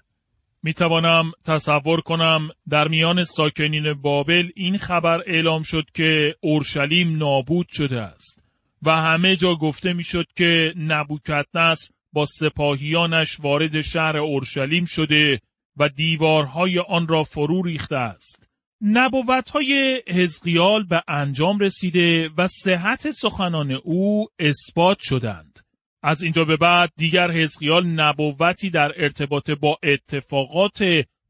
می 0.63 0.73
توانم 0.73 1.31
تصور 1.45 2.01
کنم 2.01 2.49
در 2.69 2.87
میان 2.87 3.23
ساکنین 3.23 3.93
بابل 3.93 4.49
این 4.55 4.77
خبر 4.77 5.21
اعلام 5.27 5.63
شد 5.63 5.85
که 5.93 6.35
اورشلیم 6.41 7.17
نابود 7.17 7.67
شده 7.71 8.01
است 8.01 8.43
و 8.81 8.91
همه 8.91 9.35
جا 9.35 9.55
گفته 9.55 9.93
می‌شد 9.93 10.25
که 10.35 10.73
نبوکت 10.77 11.45
نصر 11.53 11.89
با 12.13 12.25
سپاهیانش 12.25 13.39
وارد 13.39 13.81
شهر 13.81 14.17
اورشلیم 14.17 14.85
شده 14.85 15.41
و 15.77 15.89
دیوارهای 15.89 16.79
آن 16.79 17.07
را 17.07 17.23
فرو 17.23 17.61
ریخته 17.61 17.97
است. 17.97 18.46
نبوت 18.81 19.49
های 19.49 20.03
حزقیال 20.07 20.83
به 20.83 21.03
انجام 21.07 21.59
رسیده 21.59 22.29
و 22.37 22.47
صحت 22.47 23.11
سخنان 23.11 23.71
او 23.71 24.27
اثبات 24.39 24.97
شدند. 25.01 25.59
از 26.03 26.23
اینجا 26.23 26.45
به 26.45 26.57
بعد 26.57 26.91
دیگر 26.95 27.31
حزقیال 27.31 27.85
نبوتی 27.85 28.69
در 28.69 28.91
ارتباط 28.95 29.51
با 29.51 29.77
اتفاقات 29.83 30.79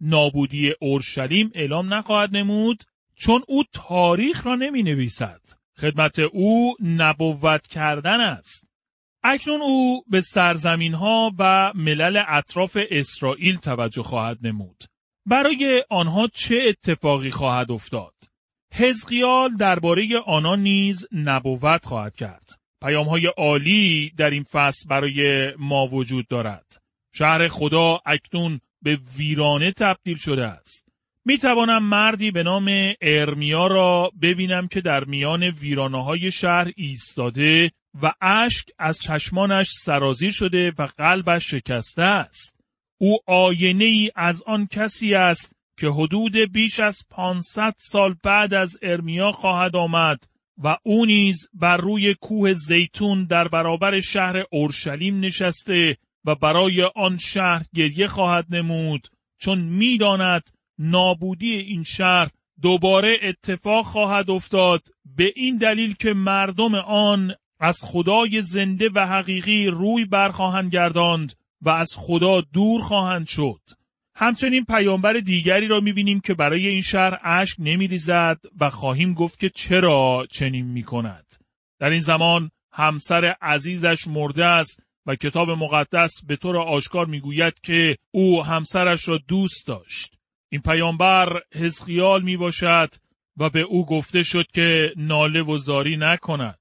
نابودی 0.02 0.74
اورشلیم 0.82 1.52
اعلام 1.54 1.94
نخواهد 1.94 2.38
نمود 2.38 2.84
چون 3.16 3.44
او 3.48 3.64
تاریخ 3.74 4.46
را 4.46 4.56
نمی 4.56 4.84
نویسد. 4.84 5.42
خدمت 5.78 6.20
او 6.20 6.76
نبوت 6.82 7.68
کردن 7.68 8.22
است. 8.22 8.68
اکنون 9.24 9.62
او 9.62 10.04
به 10.08 10.22
سرزمین 10.22 10.94
ها 10.94 11.32
و 11.40 11.72
ملل 11.76 12.24
اطراف 12.28 12.78
اسرائیل 12.90 13.58
توجه 13.58 14.04
خواهد 14.04 14.38
نمود. 14.42 14.84
برای 15.28 15.84
آنها 15.90 16.28
چه 16.28 16.64
اتفاقی 16.68 17.32
خواهد 17.32 17.72
افتاد؟ 17.72 18.14
حزقیال 18.74 19.56
درباره 19.56 20.20
آنان 20.26 20.60
نیز 20.60 21.08
نبوت 21.12 21.86
خواهد 21.86 22.16
کرد. 22.16 22.60
پیام 22.82 23.10
های 23.10 23.26
عالی 23.26 24.12
در 24.18 24.30
این 24.30 24.44
فصل 24.44 24.90
برای 24.90 25.52
ما 25.58 25.88
وجود 25.88 26.28
دارد. 26.28 26.82
شهر 27.14 27.48
خدا 27.48 28.00
اکنون 28.06 28.60
به 28.82 29.00
ویرانه 29.18 29.72
تبدیل 29.72 30.18
شده 30.18 30.46
است. 30.46 30.88
می 31.26 31.38
توانم 31.38 31.84
مردی 31.84 32.32
به 32.32 32.44
نام 32.44 32.94
ارمیا 33.02 33.68
را 33.68 34.12
ببینم 34.22 34.68
که 34.68 34.82
در 34.82 35.04
میان 35.04 35.44
ویرانه 35.44 36.04
های 36.04 36.32
شهر 36.32 36.72
ایستاده 36.76 37.72
و 38.04 38.14
اشک 38.22 38.70
از 38.80 39.00
چشمانش 39.00 39.70
سرازیر 39.72 40.32
شده 40.32 40.74
و 40.78 40.88
قلبش 40.98 41.52
شکسته 41.52 42.04
است. 42.04 42.57
او 42.98 43.18
آینه 43.28 43.84
ای 43.84 44.12
از 44.16 44.44
آن 44.48 44.68
کسی 44.72 45.16
است 45.16 45.56
که 45.80 45.88
حدود 45.88 46.38
بیش 46.38 46.80
از 46.80 46.98
500 47.10 47.74
سال 47.78 48.16
بعد 48.24 48.54
از 48.54 48.78
ارمیا 48.82 49.32
خواهد 49.32 49.76
آمد 49.76 50.24
و 50.64 50.78
او 50.84 51.06
نیز 51.06 51.50
بر 51.54 51.78
روی 51.78 52.14
کوه 52.14 52.54
زیتون 52.54 53.26
در 53.26 53.48
برابر 53.48 54.00
شهر 54.00 54.44
اورشلیم 54.52 55.20
نشسته 55.20 55.98
و 56.26 56.36
برای 56.36 56.84
آن 56.96 57.18
شهر 57.18 57.66
گریه 57.76 58.08
خواهد 58.08 58.46
نمود 58.50 59.08
چون 59.40 59.60
می‌داند 59.60 60.50
نابودی 60.80 61.54
این 61.54 61.84
شهر 61.84 62.30
دوباره 62.62 63.18
اتفاق 63.22 63.86
خواهد 63.86 64.30
افتاد 64.30 64.82
به 65.06 65.34
این 65.36 65.58
دلیل 65.58 65.94
که 65.94 66.14
مردم 66.14 66.76
آن 66.76 67.34
از 67.60 67.84
خدای 67.86 68.42
زنده 68.42 68.90
و 68.96 69.08
حقیقی 69.08 69.68
روی 69.68 70.06
برخواهند 70.06 70.72
گرداند. 70.72 71.34
و 71.62 71.70
از 71.70 71.94
خدا 71.98 72.42
دور 72.42 72.82
خواهند 72.82 73.28
شد. 73.28 73.62
همچنین 74.16 74.66
پیامبر 74.66 75.14
دیگری 75.14 75.68
را 75.68 75.80
می‌بینیم 75.80 76.20
که 76.20 76.34
برای 76.34 76.68
این 76.68 76.82
شهر 76.82 77.20
اشک 77.24 77.56
نمیریزد 77.60 78.40
و 78.60 78.70
خواهیم 78.70 79.14
گفت 79.14 79.40
که 79.40 79.50
چرا 79.50 80.28
چنین 80.32 80.66
می‌کند. 80.66 81.26
در 81.80 81.90
این 81.90 82.00
زمان 82.00 82.52
همسر 82.72 83.36
عزیزش 83.42 84.08
مرده 84.08 84.46
است 84.46 84.84
و 85.06 85.16
کتاب 85.16 85.50
مقدس 85.50 86.12
به 86.28 86.36
طور 86.36 86.58
آشکار 86.58 87.06
می‌گوید 87.06 87.54
که 87.64 87.98
او 88.12 88.46
همسرش 88.46 89.08
را 89.08 89.20
دوست 89.28 89.68
داشت. 89.68 90.16
این 90.52 90.62
پیامبر 90.62 91.42
حزقیال 91.54 92.22
می 92.22 92.38
باشد 92.38 92.90
و 93.38 93.50
به 93.50 93.62
او 93.62 93.86
گفته 93.86 94.24
شد 94.24 94.46
که 94.54 94.94
ناله 94.96 95.44
و 95.44 95.58
زاری 95.58 95.98
نکند. 95.98 96.60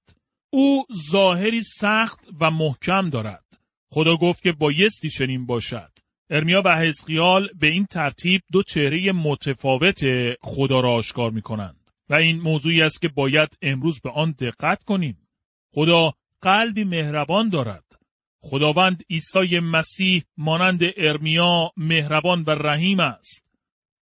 او 0.52 0.84
ظاهری 1.10 1.62
سخت 1.62 2.28
و 2.40 2.50
محکم 2.50 3.10
دارد. 3.10 3.55
خدا 3.92 4.16
گفت 4.16 4.42
که 4.42 4.52
بایستی 4.52 5.10
چنین 5.10 5.46
باشد. 5.46 5.92
ارمیا 6.30 6.62
و 6.64 6.78
حزقیال 6.78 7.48
به 7.60 7.66
این 7.66 7.86
ترتیب 7.86 8.42
دو 8.52 8.62
چهره 8.62 9.12
متفاوت 9.12 10.00
خدا 10.40 10.80
را 10.80 10.92
آشکار 10.92 11.30
می 11.30 11.42
کنند. 11.42 11.90
و 12.08 12.14
این 12.14 12.40
موضوعی 12.40 12.82
است 12.82 13.00
که 13.00 13.08
باید 13.08 13.58
امروز 13.62 14.00
به 14.00 14.10
آن 14.10 14.30
دقت 14.30 14.84
کنیم. 14.84 15.28
خدا 15.74 16.12
قلبی 16.42 16.84
مهربان 16.84 17.48
دارد. 17.48 17.84
خداوند 18.42 19.02
عیسی 19.10 19.60
مسیح 19.60 20.22
مانند 20.36 20.80
ارمیا 20.96 21.72
مهربان 21.76 22.42
و 22.42 22.50
رحیم 22.50 23.00
است. 23.00 23.46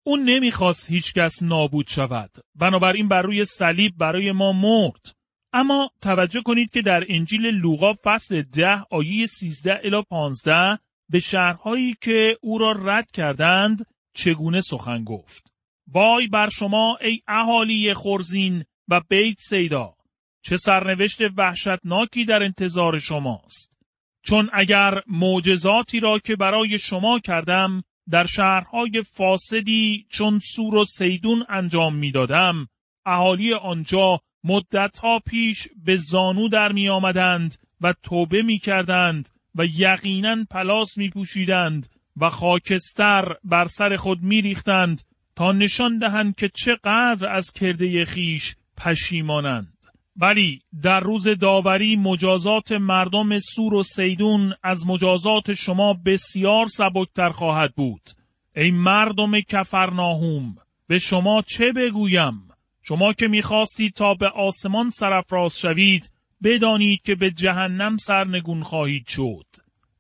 او 0.07 0.17
نمی‌خواست 0.17 0.91
هیچکس 0.91 1.43
نابود 1.43 1.87
شود. 1.89 2.31
بنابراین 2.55 3.09
بر 3.09 3.23
روی 3.23 3.45
صلیب 3.45 3.93
برای 3.99 4.33
ما 4.33 4.53
مرد. 4.53 5.15
اما 5.57 5.91
توجه 6.01 6.41
کنید 6.41 6.71
که 6.71 6.83
در 6.83 7.05
انجیل 7.09 7.47
لوقا 7.47 7.95
فصل 8.05 8.43
ده 8.43 8.85
آیه 8.91 9.27
13 9.27 9.81
الی 9.85 10.03
15 10.11 10.79
به 11.09 11.21
شهرهایی 11.21 11.97
که 12.01 12.39
او 12.41 12.59
را 12.59 12.73
رد 12.73 13.11
کردند 13.11 13.87
چگونه 14.15 14.61
سخن 14.61 15.05
گفت. 15.05 15.53
وای 15.89 16.29
بر 16.29 16.49
شما 16.49 16.99
ای 17.01 17.21
اهالی 17.29 17.95
خورزین 17.95 18.65
و 18.89 19.01
بیت 19.09 19.37
سیدا 19.41 19.95
چه 20.43 20.57
سرنوشت 20.57 21.19
وحشتناکی 21.37 22.25
در 22.25 22.43
انتظار 22.43 22.99
شماست. 22.99 23.77
چون 24.23 24.51
اگر 24.53 25.03
معجزاتی 25.07 26.01
را 26.01 26.19
که 26.19 26.37
برای 26.37 26.79
شما 26.79 27.19
کردم 27.19 27.83
در 28.11 28.27
شهرهای 28.27 29.03
فاسدی 29.03 30.07
چون 30.11 30.39
سور 30.39 30.75
و 30.75 30.85
سیدون 30.85 31.47
انجام 31.49 31.95
می‌دادم 31.95 32.69
اهالی 33.07 33.55
آنجا 33.55 34.21
مدتها 34.45 35.19
پیش 35.19 35.69
به 35.85 35.97
زانو 35.97 36.49
در 36.49 36.73
می 36.73 36.89
آمدند 36.89 37.57
و 37.81 37.95
توبه 38.03 38.43
می 38.43 38.59
کردند 38.59 39.29
و 39.55 39.67
یقینا 39.67 40.37
پلاس 40.51 40.99
می 40.99 41.11
پوشیدند 41.11 41.87
و 42.17 42.31
خاکستر 42.31 43.37
بر 43.45 43.65
سر 43.65 43.97
خود 43.97 44.23
می 44.23 44.43
ریختند 44.43 45.03
تا 45.37 45.53
نشان 45.53 45.99
دهند 45.99 46.37
که 46.37 46.49
چقدر 46.49 47.29
از 47.29 47.53
کرده 47.53 48.05
خیش 48.05 48.55
پشیمانند. 48.77 49.75
ولی 50.17 50.61
در 50.83 51.01
روز 51.01 51.29
داوری 51.29 51.97
مجازات 51.97 52.73
مردم 52.73 53.39
سور 53.39 53.75
و 53.75 53.83
سیدون 53.83 54.55
از 54.63 54.87
مجازات 54.87 55.53
شما 55.53 55.93
بسیار 56.07 56.67
سبکتر 56.67 57.31
خواهد 57.31 57.75
بود. 57.75 58.11
ای 58.57 58.71
مردم 58.71 59.41
کفرناهوم 59.41 60.57
به 60.87 60.99
شما 60.99 61.43
چه 61.43 61.73
بگویم؟ 61.73 62.49
شما 62.89 63.13
که 63.13 63.29
می‌خواستید 63.29 63.95
تا 63.95 64.15
به 64.15 64.29
آسمان 64.29 64.91
سرفراز 64.91 65.59
شوید 65.59 66.11
بدانید 66.45 67.03
که 67.03 67.15
به 67.15 67.31
جهنم 67.31 67.97
سرنگون 67.97 68.63
خواهید 68.63 69.07
شد. 69.07 69.47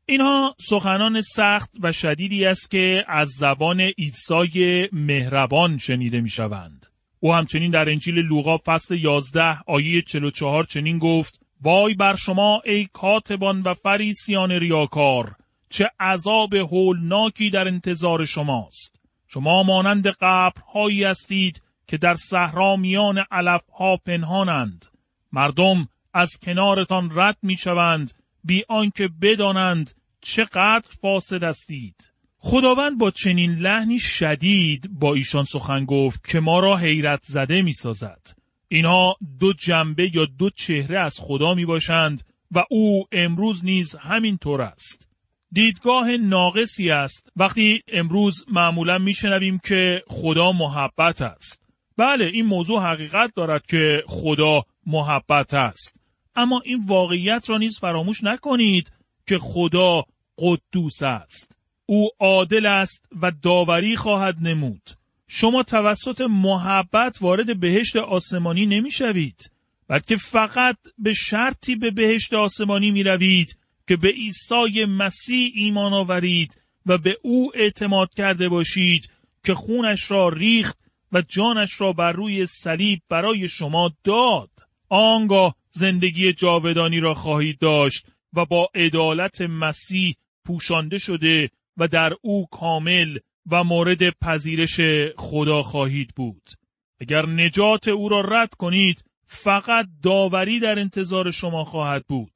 اینها 0.07 0.55
سخنان 0.59 1.21
سخت 1.21 1.71
و 1.81 1.93
شدیدی 1.93 2.45
است 2.45 2.71
که 2.71 3.05
از 3.09 3.29
زبان 3.29 3.81
عیسی 3.81 4.89
مهربان 4.93 5.79
شنیده 5.79 6.21
می‌شوند. 6.21 6.87
او 7.21 7.35
همچنین 7.35 7.71
در 7.71 7.89
انجیل 7.89 8.15
لوقا 8.15 8.59
فصل 8.65 8.99
11 8.99 9.59
آیه 9.67 10.03
44 10.03 10.65
چنین 10.65 10.99
گفت 10.99 11.41
وای 11.63 11.95
بر 11.95 12.15
شما 12.15 12.63
ای 12.65 12.89
کاتبان 12.93 13.63
و 13.63 13.75
فریسیان 13.75 14.51
ریاکار 14.51 15.37
چه 15.71 15.91
عذاب 16.01 16.55
هولناکی 16.55 17.51
در 17.51 17.69
انتظار 17.69 18.25
شماست 18.25 19.01
شما 19.29 19.63
مانند 19.63 20.07
قبرهایی 20.07 21.05
هستید 21.05 21.63
که 21.87 21.97
در 21.97 22.15
صحرا 22.15 22.77
میان 22.77 23.25
علفها 23.31 23.97
پنهانند 23.97 24.87
مردم 25.33 25.89
از 26.15 26.39
کنارتان 26.43 27.11
رد 27.15 27.37
می‌شوند 27.43 28.13
بی 28.45 28.65
آنکه 28.69 29.09
بدانند 29.23 29.91
چقدر 30.21 30.89
فاسد 31.01 31.43
هستید 31.43 32.11
خداوند 32.39 32.99
با 32.99 33.11
چنین 33.11 33.51
لحنی 33.51 33.99
شدید 33.99 34.91
با 34.93 35.15
ایشان 35.15 35.45
سخن 35.45 35.85
گفت 35.85 36.29
که 36.29 36.41
ما 36.41 36.61
را 36.61 36.77
حیرت 36.77 37.21
زده 37.23 37.63
می 37.63 37.73
سازد. 37.73 38.21
اینها 38.69 39.17
دو 39.41 39.53
جنبه 39.53 40.17
یا 40.17 40.25
دو 40.25 40.51
چهره 40.51 41.01
از 41.01 41.19
خدا 41.21 41.55
می 41.55 41.65
باشند 41.65 42.23
و 42.51 42.65
او 42.71 43.05
امروز 43.13 43.65
نیز 43.65 43.97
همین 43.97 44.39
طور 44.39 44.63
است. 44.63 45.09
دیدگاه 45.53 46.17
ناقصی 46.17 46.91
است 46.91 47.33
وقتی 47.37 47.83
امروز 47.89 48.45
معمولا 48.49 48.99
میشنویم 48.99 49.59
که 49.59 50.03
خدا 50.09 50.53
محبت 50.53 51.23
است. 51.23 51.64
بله 51.97 52.25
این 52.25 52.47
موضوع 52.47 52.83
حقیقت 52.83 53.33
دارد 53.35 53.67
که 53.67 54.05
خدا 54.07 54.63
محبت 54.87 55.55
است. 55.55 56.01
اما 56.37 56.63
این 56.65 56.85
واقعیت 56.87 57.51
را 57.51 57.59
نیز 57.59 57.79
فراموش 57.79 58.25
نکنید 58.25 58.93
که 59.27 59.39
خدا 59.39 60.05
قدوس 60.39 61.03
است. 61.03 61.57
او 61.87 62.09
عادل 62.21 62.67
است 62.67 63.07
و 63.23 63.33
داوری 63.43 63.97
خواهد 63.97 64.37
نمود. 64.41 64.91
شما 65.29 65.63
توسط 65.63 66.21
محبت 66.21 67.19
وارد 67.21 67.61
بهشت 67.61 67.97
آسمانی 67.97 68.67
نمی 68.67 68.91
شوید. 68.91 69.51
بلکه 69.89 70.17
فقط 70.17 70.77
به 70.99 71.13
شرطی 71.13 71.77
به 71.77 71.91
بهشت 71.91 72.35
آسمانی 72.35 72.91
می 72.91 73.03
روید 73.03 73.59
که 73.89 73.97
به 73.97 74.09
عیسی 74.09 74.85
مسیح 74.85 75.53
ایمان 75.55 75.93
آورید 75.93 76.61
و 76.87 76.99
به 76.99 77.17
او 77.23 77.53
اعتماد 77.55 78.15
کرده 78.15 78.49
باشید 78.49 79.11
که 79.45 79.55
خونش 79.55 80.11
را 80.11 80.29
ریخت 80.29 80.79
و 81.15 81.23
جانش 81.29 81.81
را 81.81 81.93
بر 81.93 82.13
روی 82.13 82.47
صلیب 82.47 83.03
برای 83.09 83.49
شما 83.49 83.91
داد. 84.05 84.51
آنگاه 84.89 85.55
زندگی 85.71 86.33
جاودانی 86.33 87.01
را 87.01 87.15
خواهید 87.15 87.59
داشت 87.59 88.07
و 88.33 88.45
با 88.45 88.69
عدالت 88.75 89.41
مسیح 89.41 90.15
پوشانده 90.45 90.99
شده 90.99 91.51
و 91.77 91.89
در 91.89 92.13
او 92.23 92.47
کامل 92.47 93.19
و 93.51 93.65
مورد 93.65 94.11
پذیرش 94.11 94.81
خدا 95.17 95.63
خواهید 95.63 96.15
بود. 96.17 96.51
اگر 97.01 97.27
نجات 97.27 97.89
او 97.89 98.09
را 98.09 98.21
رد 98.21 98.55
کنید 98.55 99.05
فقط 99.27 99.87
داوری 100.03 100.61
در 100.61 100.79
انتظار 100.79 101.31
شما 101.31 101.65
خواهد 101.65 102.05
بود. 102.07 102.33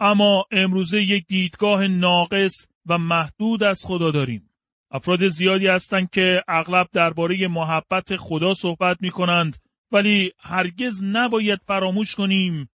اما 0.00 0.44
امروزه 0.50 1.02
یک 1.02 1.26
دیدگاه 1.26 1.86
ناقص 1.86 2.68
و 2.86 2.98
محدود 2.98 3.62
از 3.62 3.82
خدا 3.86 4.10
داریم. 4.10 4.47
افراد 4.90 5.28
زیادی 5.28 5.66
هستند 5.66 6.10
که 6.10 6.42
اغلب 6.48 6.88
درباره 6.92 7.48
محبت 7.48 8.16
خدا 8.16 8.54
صحبت 8.54 8.96
می 9.00 9.10
کنند 9.10 9.56
ولی 9.92 10.32
هرگز 10.38 11.04
نباید 11.04 11.60
فراموش 11.66 12.14
کنیم 12.14 12.68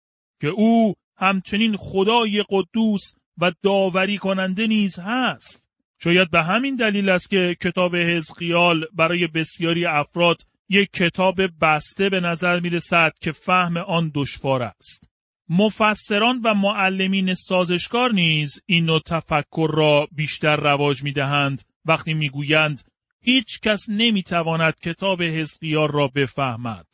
که 0.41 0.47
او 0.47 0.93
همچنین 1.17 1.77
خدای 1.77 2.43
قدوس 2.49 3.13
و 3.37 3.51
داوری 3.63 4.17
کننده 4.17 4.67
نیز 4.67 4.99
هست. 4.99 5.69
شاید 6.03 6.31
به 6.31 6.43
همین 6.43 6.75
دلیل 6.75 7.09
است 7.09 7.29
که 7.29 7.55
کتاب 7.61 7.95
حزقیال 7.95 8.85
برای 8.93 9.27
بسیاری 9.27 9.85
افراد 9.85 10.41
یک 10.69 10.89
کتاب 10.93 11.35
بسته 11.61 12.09
به 12.09 12.19
نظر 12.19 12.59
می 12.59 12.69
رسد 12.69 13.11
که 13.21 13.31
فهم 13.31 13.77
آن 13.77 14.11
دشوار 14.15 14.63
است. 14.63 15.07
مفسران 15.49 16.41
و 16.43 16.53
معلمین 16.53 17.33
سازشکار 17.33 18.11
نیز 18.11 18.61
این 18.65 18.85
نوع 18.85 19.01
تفکر 19.05 19.71
را 19.73 20.07
بیشتر 20.11 20.55
رواج 20.55 21.03
می 21.03 21.11
دهند 21.11 21.61
وقتی 21.85 22.13
می 22.13 22.29
گویند 22.29 22.81
هیچ 23.21 23.59
کس 23.59 23.89
نمی 23.89 24.23
تواند 24.23 24.79
کتاب 24.79 25.23
حزقیال 25.23 25.91
را 25.91 26.07
بفهمد. 26.07 26.87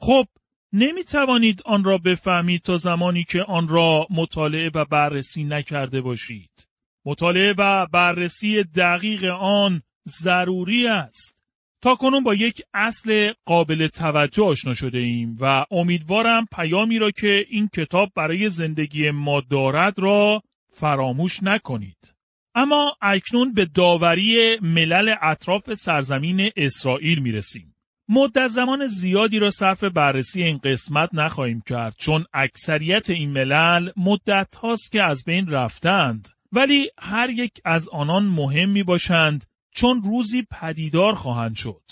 خب 0.00 0.26
نمی 0.72 1.04
توانید 1.04 1.62
آن 1.64 1.84
را 1.84 1.98
بفهمید 1.98 2.62
تا 2.62 2.76
زمانی 2.76 3.24
که 3.24 3.42
آن 3.42 3.68
را 3.68 4.06
مطالعه 4.10 4.70
و 4.74 4.84
بررسی 4.84 5.44
نکرده 5.44 6.00
باشید. 6.00 6.68
مطالعه 7.04 7.54
و 7.58 7.86
بررسی 7.86 8.62
دقیق 8.62 9.24
آن 9.24 9.82
ضروری 10.08 10.86
است 10.86 11.36
تا 11.82 11.94
کنون 11.94 12.24
با 12.24 12.34
یک 12.34 12.62
اصل 12.74 13.32
قابل 13.44 13.86
توجه 13.86 14.44
آشنا 14.44 14.74
شده 14.74 14.98
ایم 14.98 15.36
و 15.40 15.64
امیدوارم 15.70 16.46
پیامی 16.52 16.98
را 16.98 17.10
که 17.10 17.46
این 17.48 17.68
کتاب 17.68 18.12
برای 18.16 18.48
زندگی 18.48 19.10
ما 19.10 19.40
دارد 19.40 19.98
را 19.98 20.42
فراموش 20.72 21.42
نکنید. 21.42 22.15
اما 22.58 22.96
اکنون 23.02 23.52
به 23.52 23.64
داوری 23.64 24.58
ملل 24.62 25.14
اطراف 25.22 25.74
سرزمین 25.74 26.50
اسرائیل 26.56 27.18
می 27.18 27.32
رسیم. 27.32 27.74
مدت 28.08 28.48
زمان 28.48 28.86
زیادی 28.86 29.38
را 29.38 29.50
صرف 29.50 29.84
بررسی 29.84 30.42
این 30.42 30.58
قسمت 30.58 31.10
نخواهیم 31.12 31.60
کرد 31.66 31.94
چون 31.98 32.24
اکثریت 32.34 33.10
این 33.10 33.30
ملل 33.30 33.90
مدت 33.96 34.56
هاست 34.56 34.92
که 34.92 35.02
از 35.02 35.24
بین 35.24 35.50
رفتند 35.50 36.28
ولی 36.52 36.90
هر 36.98 37.30
یک 37.30 37.52
از 37.64 37.88
آنان 37.88 38.24
مهم 38.24 38.70
می 38.70 38.82
باشند 38.82 39.44
چون 39.74 40.02
روزی 40.02 40.46
پدیدار 40.50 41.14
خواهند 41.14 41.56
شد. 41.56 41.82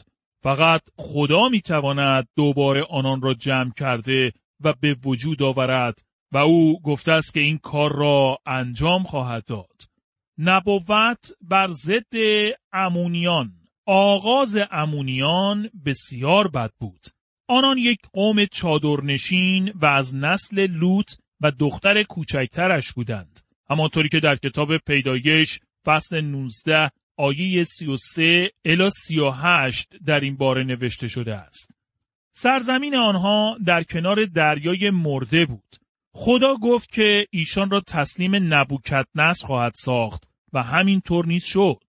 فقط 0.43 0.83
خدا 0.97 1.49
می 1.49 1.61
تواند 1.61 2.29
دوباره 2.37 2.85
آنان 2.91 3.23
را 3.23 3.35
جمع 3.35 3.73
کرده 3.77 4.33
و 4.61 4.75
به 4.81 4.97
وجود 5.05 5.43
آورد 5.43 5.99
و 6.33 6.39
او 6.39 6.83
گفته 6.83 7.13
است 7.13 7.35
که 7.35 7.41
این 7.41 7.59
کار 7.59 7.97
را 7.97 8.39
انجام 8.47 9.03
خواهد 9.03 9.45
داد. 9.45 9.94
نبوت 10.39 11.33
بر 11.41 11.69
ضد 11.71 12.15
امونیان 12.73 13.53
آغاز 13.87 14.59
امونیان 14.71 15.71
بسیار 15.87 16.49
بد 16.49 16.71
بود. 16.79 17.01
آنان 17.49 17.79
یک 17.79 17.99
قوم 18.13 18.45
چادرنشین 18.45 19.73
و 19.75 19.87
از 19.87 20.17
نسل 20.17 20.67
لوط 20.67 21.13
و 21.41 21.51
دختر 21.51 22.03
کوچکترش 22.03 22.93
بودند. 22.93 23.41
همانطوری 23.71 24.09
که 24.09 24.21
در 24.21 24.37
کتاب 24.37 24.77
پیدایش 24.77 25.61
فصل 25.85 26.21
19 26.21 26.91
آیه 27.17 27.65
33 27.65 28.51
الی 28.65 28.91
38 28.91 29.89
در 30.07 30.21
این 30.21 30.37
باره 30.37 30.65
نوشته 30.65 31.09
شده 31.09 31.35
است. 31.35 31.71
سرزمین 32.33 32.97
آنها 32.97 33.59
در 33.65 33.83
کنار 33.83 34.25
دریای 34.25 34.91
مرده 34.91 35.47
بود. 35.47 35.77
خدا 36.17 36.55
گفت 36.57 36.93
که 36.93 37.27
ایشان 37.31 37.71
را 37.71 37.81
تسلیم 37.81 38.55
نبوکت 38.55 39.07
نس 39.15 39.45
خواهد 39.45 39.73
ساخت 39.75 40.31
و 40.53 40.63
همین 40.63 41.01
طور 41.01 41.27
نیز 41.27 41.45
شد. 41.45 41.85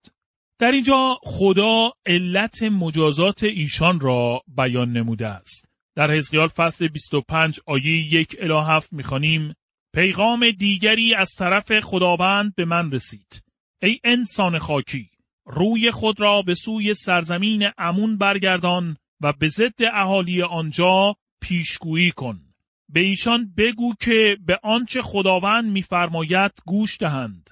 در 0.59 0.71
اینجا 0.71 1.17
خدا 1.23 1.91
علت 2.05 2.63
مجازات 2.63 3.43
ایشان 3.43 3.99
را 3.99 4.41
بیان 4.47 4.91
نموده 4.91 5.27
است. 5.27 5.69
در 5.95 6.11
حزقیال 6.11 6.47
فصل 6.47 6.88
25 6.88 7.59
آیه 7.65 8.13
یک 8.13 8.35
الی 8.39 8.59
هفت 8.67 8.93
می‌خوانیم 8.93 9.53
پیغام 9.93 10.51
دیگری 10.51 11.15
از 11.15 11.31
طرف 11.38 11.79
خداوند 11.79 12.55
به 12.55 12.65
من 12.65 12.91
رسید. 12.91 13.43
ای 13.81 13.99
انسان 14.03 14.59
خاکی 14.59 15.09
روی 15.45 15.91
خود 15.91 16.19
را 16.19 16.41
به 16.41 16.55
سوی 16.55 16.93
سرزمین 16.93 17.69
امون 17.77 18.17
برگردان 18.17 18.97
و 19.21 19.33
به 19.33 19.49
ضد 19.49 19.83
اهالی 19.93 20.41
آنجا 20.41 21.15
پیشگویی 21.41 22.11
کن. 22.11 22.54
به 22.89 22.99
ایشان 22.99 23.53
بگو 23.57 23.93
که 23.99 24.37
به 24.45 24.59
آنچه 24.63 25.01
خداوند 25.01 25.71
میفرماید 25.71 26.51
گوش 26.65 26.97
دهند. 26.97 27.49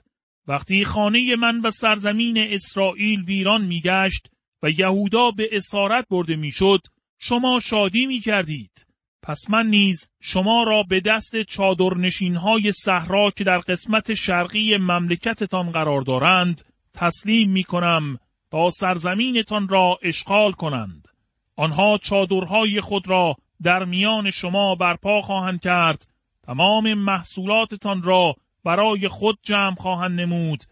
وقتی 0.47 0.85
خانه 0.85 1.35
من 1.35 1.61
و 1.61 1.71
سرزمین 1.71 2.37
اسرائیل 2.37 3.21
ویران 3.21 3.65
میگشت 3.65 4.27
و 4.63 4.69
یهودا 4.69 5.31
به 5.31 5.49
اسارت 5.51 6.05
برده 6.09 6.35
می‌شد 6.35 6.79
شما 7.19 7.59
شادی 7.59 8.05
می 8.05 8.19
کردید. 8.19 8.87
پس 9.21 9.49
من 9.49 9.67
نیز 9.67 10.09
شما 10.21 10.63
را 10.63 10.83
به 10.83 10.99
دست 10.99 11.41
چادرنشین 11.41 12.35
های 12.35 12.71
صحرا 12.71 13.31
که 13.31 13.43
در 13.43 13.57
قسمت 13.57 14.13
شرقی 14.13 14.77
مملکتتان 14.77 15.71
قرار 15.71 16.01
دارند 16.01 16.61
تسلیم 16.93 17.51
می 17.51 17.63
کنم 17.63 18.17
تا 18.51 18.69
سرزمینتان 18.69 19.67
را 19.67 19.99
اشغال 20.03 20.51
کنند. 20.51 21.07
آنها 21.55 21.97
چادرهای 21.97 22.81
خود 22.81 23.07
را 23.09 23.35
در 23.63 23.85
میان 23.85 24.31
شما 24.31 24.75
برپا 24.75 25.21
خواهند 25.21 25.61
کرد. 25.61 26.07
تمام 26.43 26.93
محصولاتتان 26.93 28.01
را 28.01 28.35
برای 28.63 29.07
خود 29.07 29.39
جمع 29.43 29.75
خواهند 29.75 30.19
نمود 30.19 30.63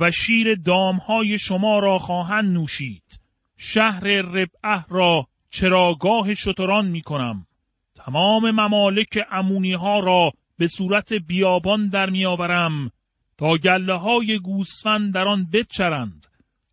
و 0.00 0.10
شیر 0.10 0.54
دامهای 0.54 1.38
شما 1.38 1.78
را 1.78 1.98
خواهند 1.98 2.56
نوشید. 2.56 3.20
شهر 3.56 4.04
ربعه 4.04 4.84
را 4.88 5.26
چراگاه 5.50 6.34
شتران 6.34 6.86
می 6.86 7.02
کنم 7.02 7.46
تمام 7.94 8.50
ممالک 8.50 9.18
امونی 9.30 9.72
ها 9.72 10.00
را 10.00 10.32
به 10.56 10.66
صورت 10.66 11.12
بیابان 11.12 11.88
در 11.88 12.10
می 12.10 12.26
آورم 12.26 12.90
تا 13.38 13.56
گله 13.56 13.94
های 13.94 14.38
گوسفند 14.38 15.14
در 15.14 15.28
آن 15.28 15.50
بچرند. 15.52 16.26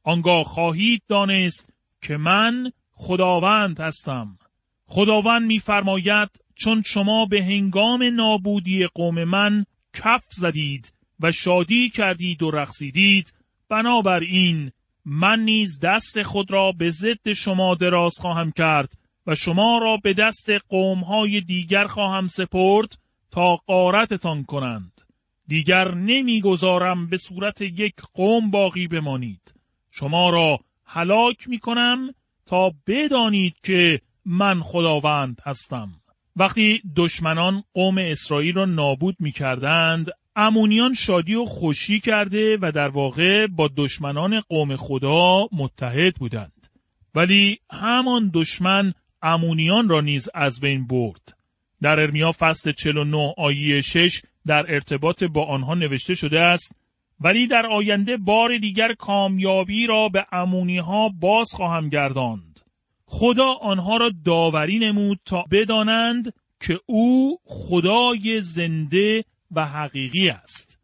آنگاه 0.03 0.43
خواهید 0.43 1.03
دانست 1.07 1.73
که 2.01 2.17
من 2.17 2.71
خداوند 2.91 3.79
هستم. 3.79 4.37
خداوند 4.87 5.45
میفرماید 5.45 6.29
چون 6.55 6.83
شما 6.85 7.25
به 7.25 7.43
هنگام 7.43 8.03
نابودی 8.03 8.87
قوم 8.87 9.23
من 9.23 9.65
کف 9.93 10.23
زدید 10.29 10.93
و 11.19 11.31
شادی 11.31 11.89
کردید 11.89 12.43
و 12.43 12.51
رقصیدید 12.51 13.33
بنابراین 13.69 14.71
من 15.05 15.39
نیز 15.39 15.79
دست 15.83 16.21
خود 16.21 16.51
را 16.51 16.71
به 16.71 16.89
ضد 16.89 17.33
شما 17.33 17.75
دراز 17.75 18.13
خواهم 18.19 18.51
کرد 18.51 18.97
و 19.27 19.35
شما 19.35 19.77
را 19.81 19.97
به 19.97 20.13
دست 20.13 20.49
قومهای 20.69 21.41
دیگر 21.41 21.85
خواهم 21.85 22.27
سپرد 22.27 22.97
تا 23.31 23.55
قارتتان 23.55 24.43
کنند. 24.43 25.01
دیگر 25.47 25.95
نمی‌گذارم 25.95 27.09
به 27.09 27.17
صورت 27.17 27.61
یک 27.61 27.95
قوم 28.13 28.51
باقی 28.51 28.87
بمانید. 28.87 29.53
شما 29.91 30.29
را 30.29 30.59
هلاک 30.85 31.49
می 31.49 31.59
کنم 31.59 32.13
تا 32.45 32.73
بدانید 32.87 33.55
که 33.63 34.01
من 34.29 34.61
خداوند 34.61 35.41
هستم. 35.45 35.91
وقتی 36.35 36.81
دشمنان 36.95 37.63
قوم 37.73 37.97
اسرائیل 37.97 38.55
را 38.55 38.65
نابود 38.65 39.15
می 39.19 39.31
کردند 39.31 40.11
امونیان 40.35 40.93
شادی 40.93 41.35
و 41.35 41.45
خوشی 41.45 41.99
کرده 41.99 42.57
و 42.61 42.71
در 42.71 42.89
واقع 42.89 43.47
با 43.47 43.69
دشمنان 43.77 44.41
قوم 44.41 44.75
خدا 44.75 45.47
متحد 45.51 46.15
بودند. 46.15 46.67
ولی 47.15 47.59
همان 47.71 48.31
دشمن 48.33 48.93
امونیان 49.21 49.89
را 49.89 50.01
نیز 50.01 50.29
از 50.33 50.59
بین 50.59 50.87
برد. 50.87 51.37
در 51.81 51.99
ارمیا 51.99 52.31
فصل 52.31 52.71
49 52.71 53.33
آیه 53.37 53.81
6 53.81 54.21
در 54.45 54.73
ارتباط 54.73 55.23
با 55.23 55.45
آنها 55.45 55.75
نوشته 55.75 56.15
شده 56.15 56.39
است 56.39 56.75
ولی 57.19 57.47
در 57.47 57.65
آینده 57.65 58.17
بار 58.17 58.57
دیگر 58.57 58.93
کامیابی 58.93 59.87
را 59.87 60.09
به 60.09 60.25
امونی 60.31 60.77
ها 60.77 61.09
باز 61.09 61.51
خواهم 61.53 61.89
گرداند. 61.89 62.59
خدا 63.07 63.53
آنها 63.53 63.97
را 63.97 64.11
داوری 64.25 64.79
نمود 64.79 65.19
تا 65.25 65.45
بدانند 65.51 66.33
که 66.59 66.79
او 66.85 67.39
خدای 67.45 68.41
زنده 68.41 69.25
و 69.51 69.65
حقیقی 69.65 70.29
است 70.29 70.77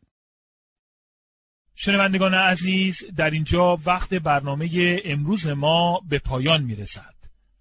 شنوندگان 1.75 2.33
عزیز 2.33 3.05
در 3.15 3.29
اینجا 3.29 3.77
وقت 3.85 4.13
برنامه 4.13 4.69
امروز 5.05 5.47
ما 5.47 6.01
به 6.09 6.19
پایان 6.19 6.63
می 6.63 6.75
رسد. 6.75 7.13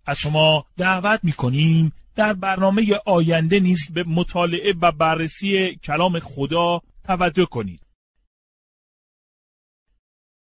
از 0.06 0.18
شما 0.18 0.66
دعوت 0.76 1.20
می 1.22 1.32
کنیم 1.32 1.92
در 2.14 2.32
برنامه 2.32 2.86
آینده 3.06 3.60
نیز 3.60 3.92
به 3.92 4.04
مطالعه 4.06 4.74
و 4.80 4.92
بررسی 4.92 5.76
کلام 5.76 6.18
خدا 6.18 6.80
توجه 7.04 7.44
کنید. 7.44 7.81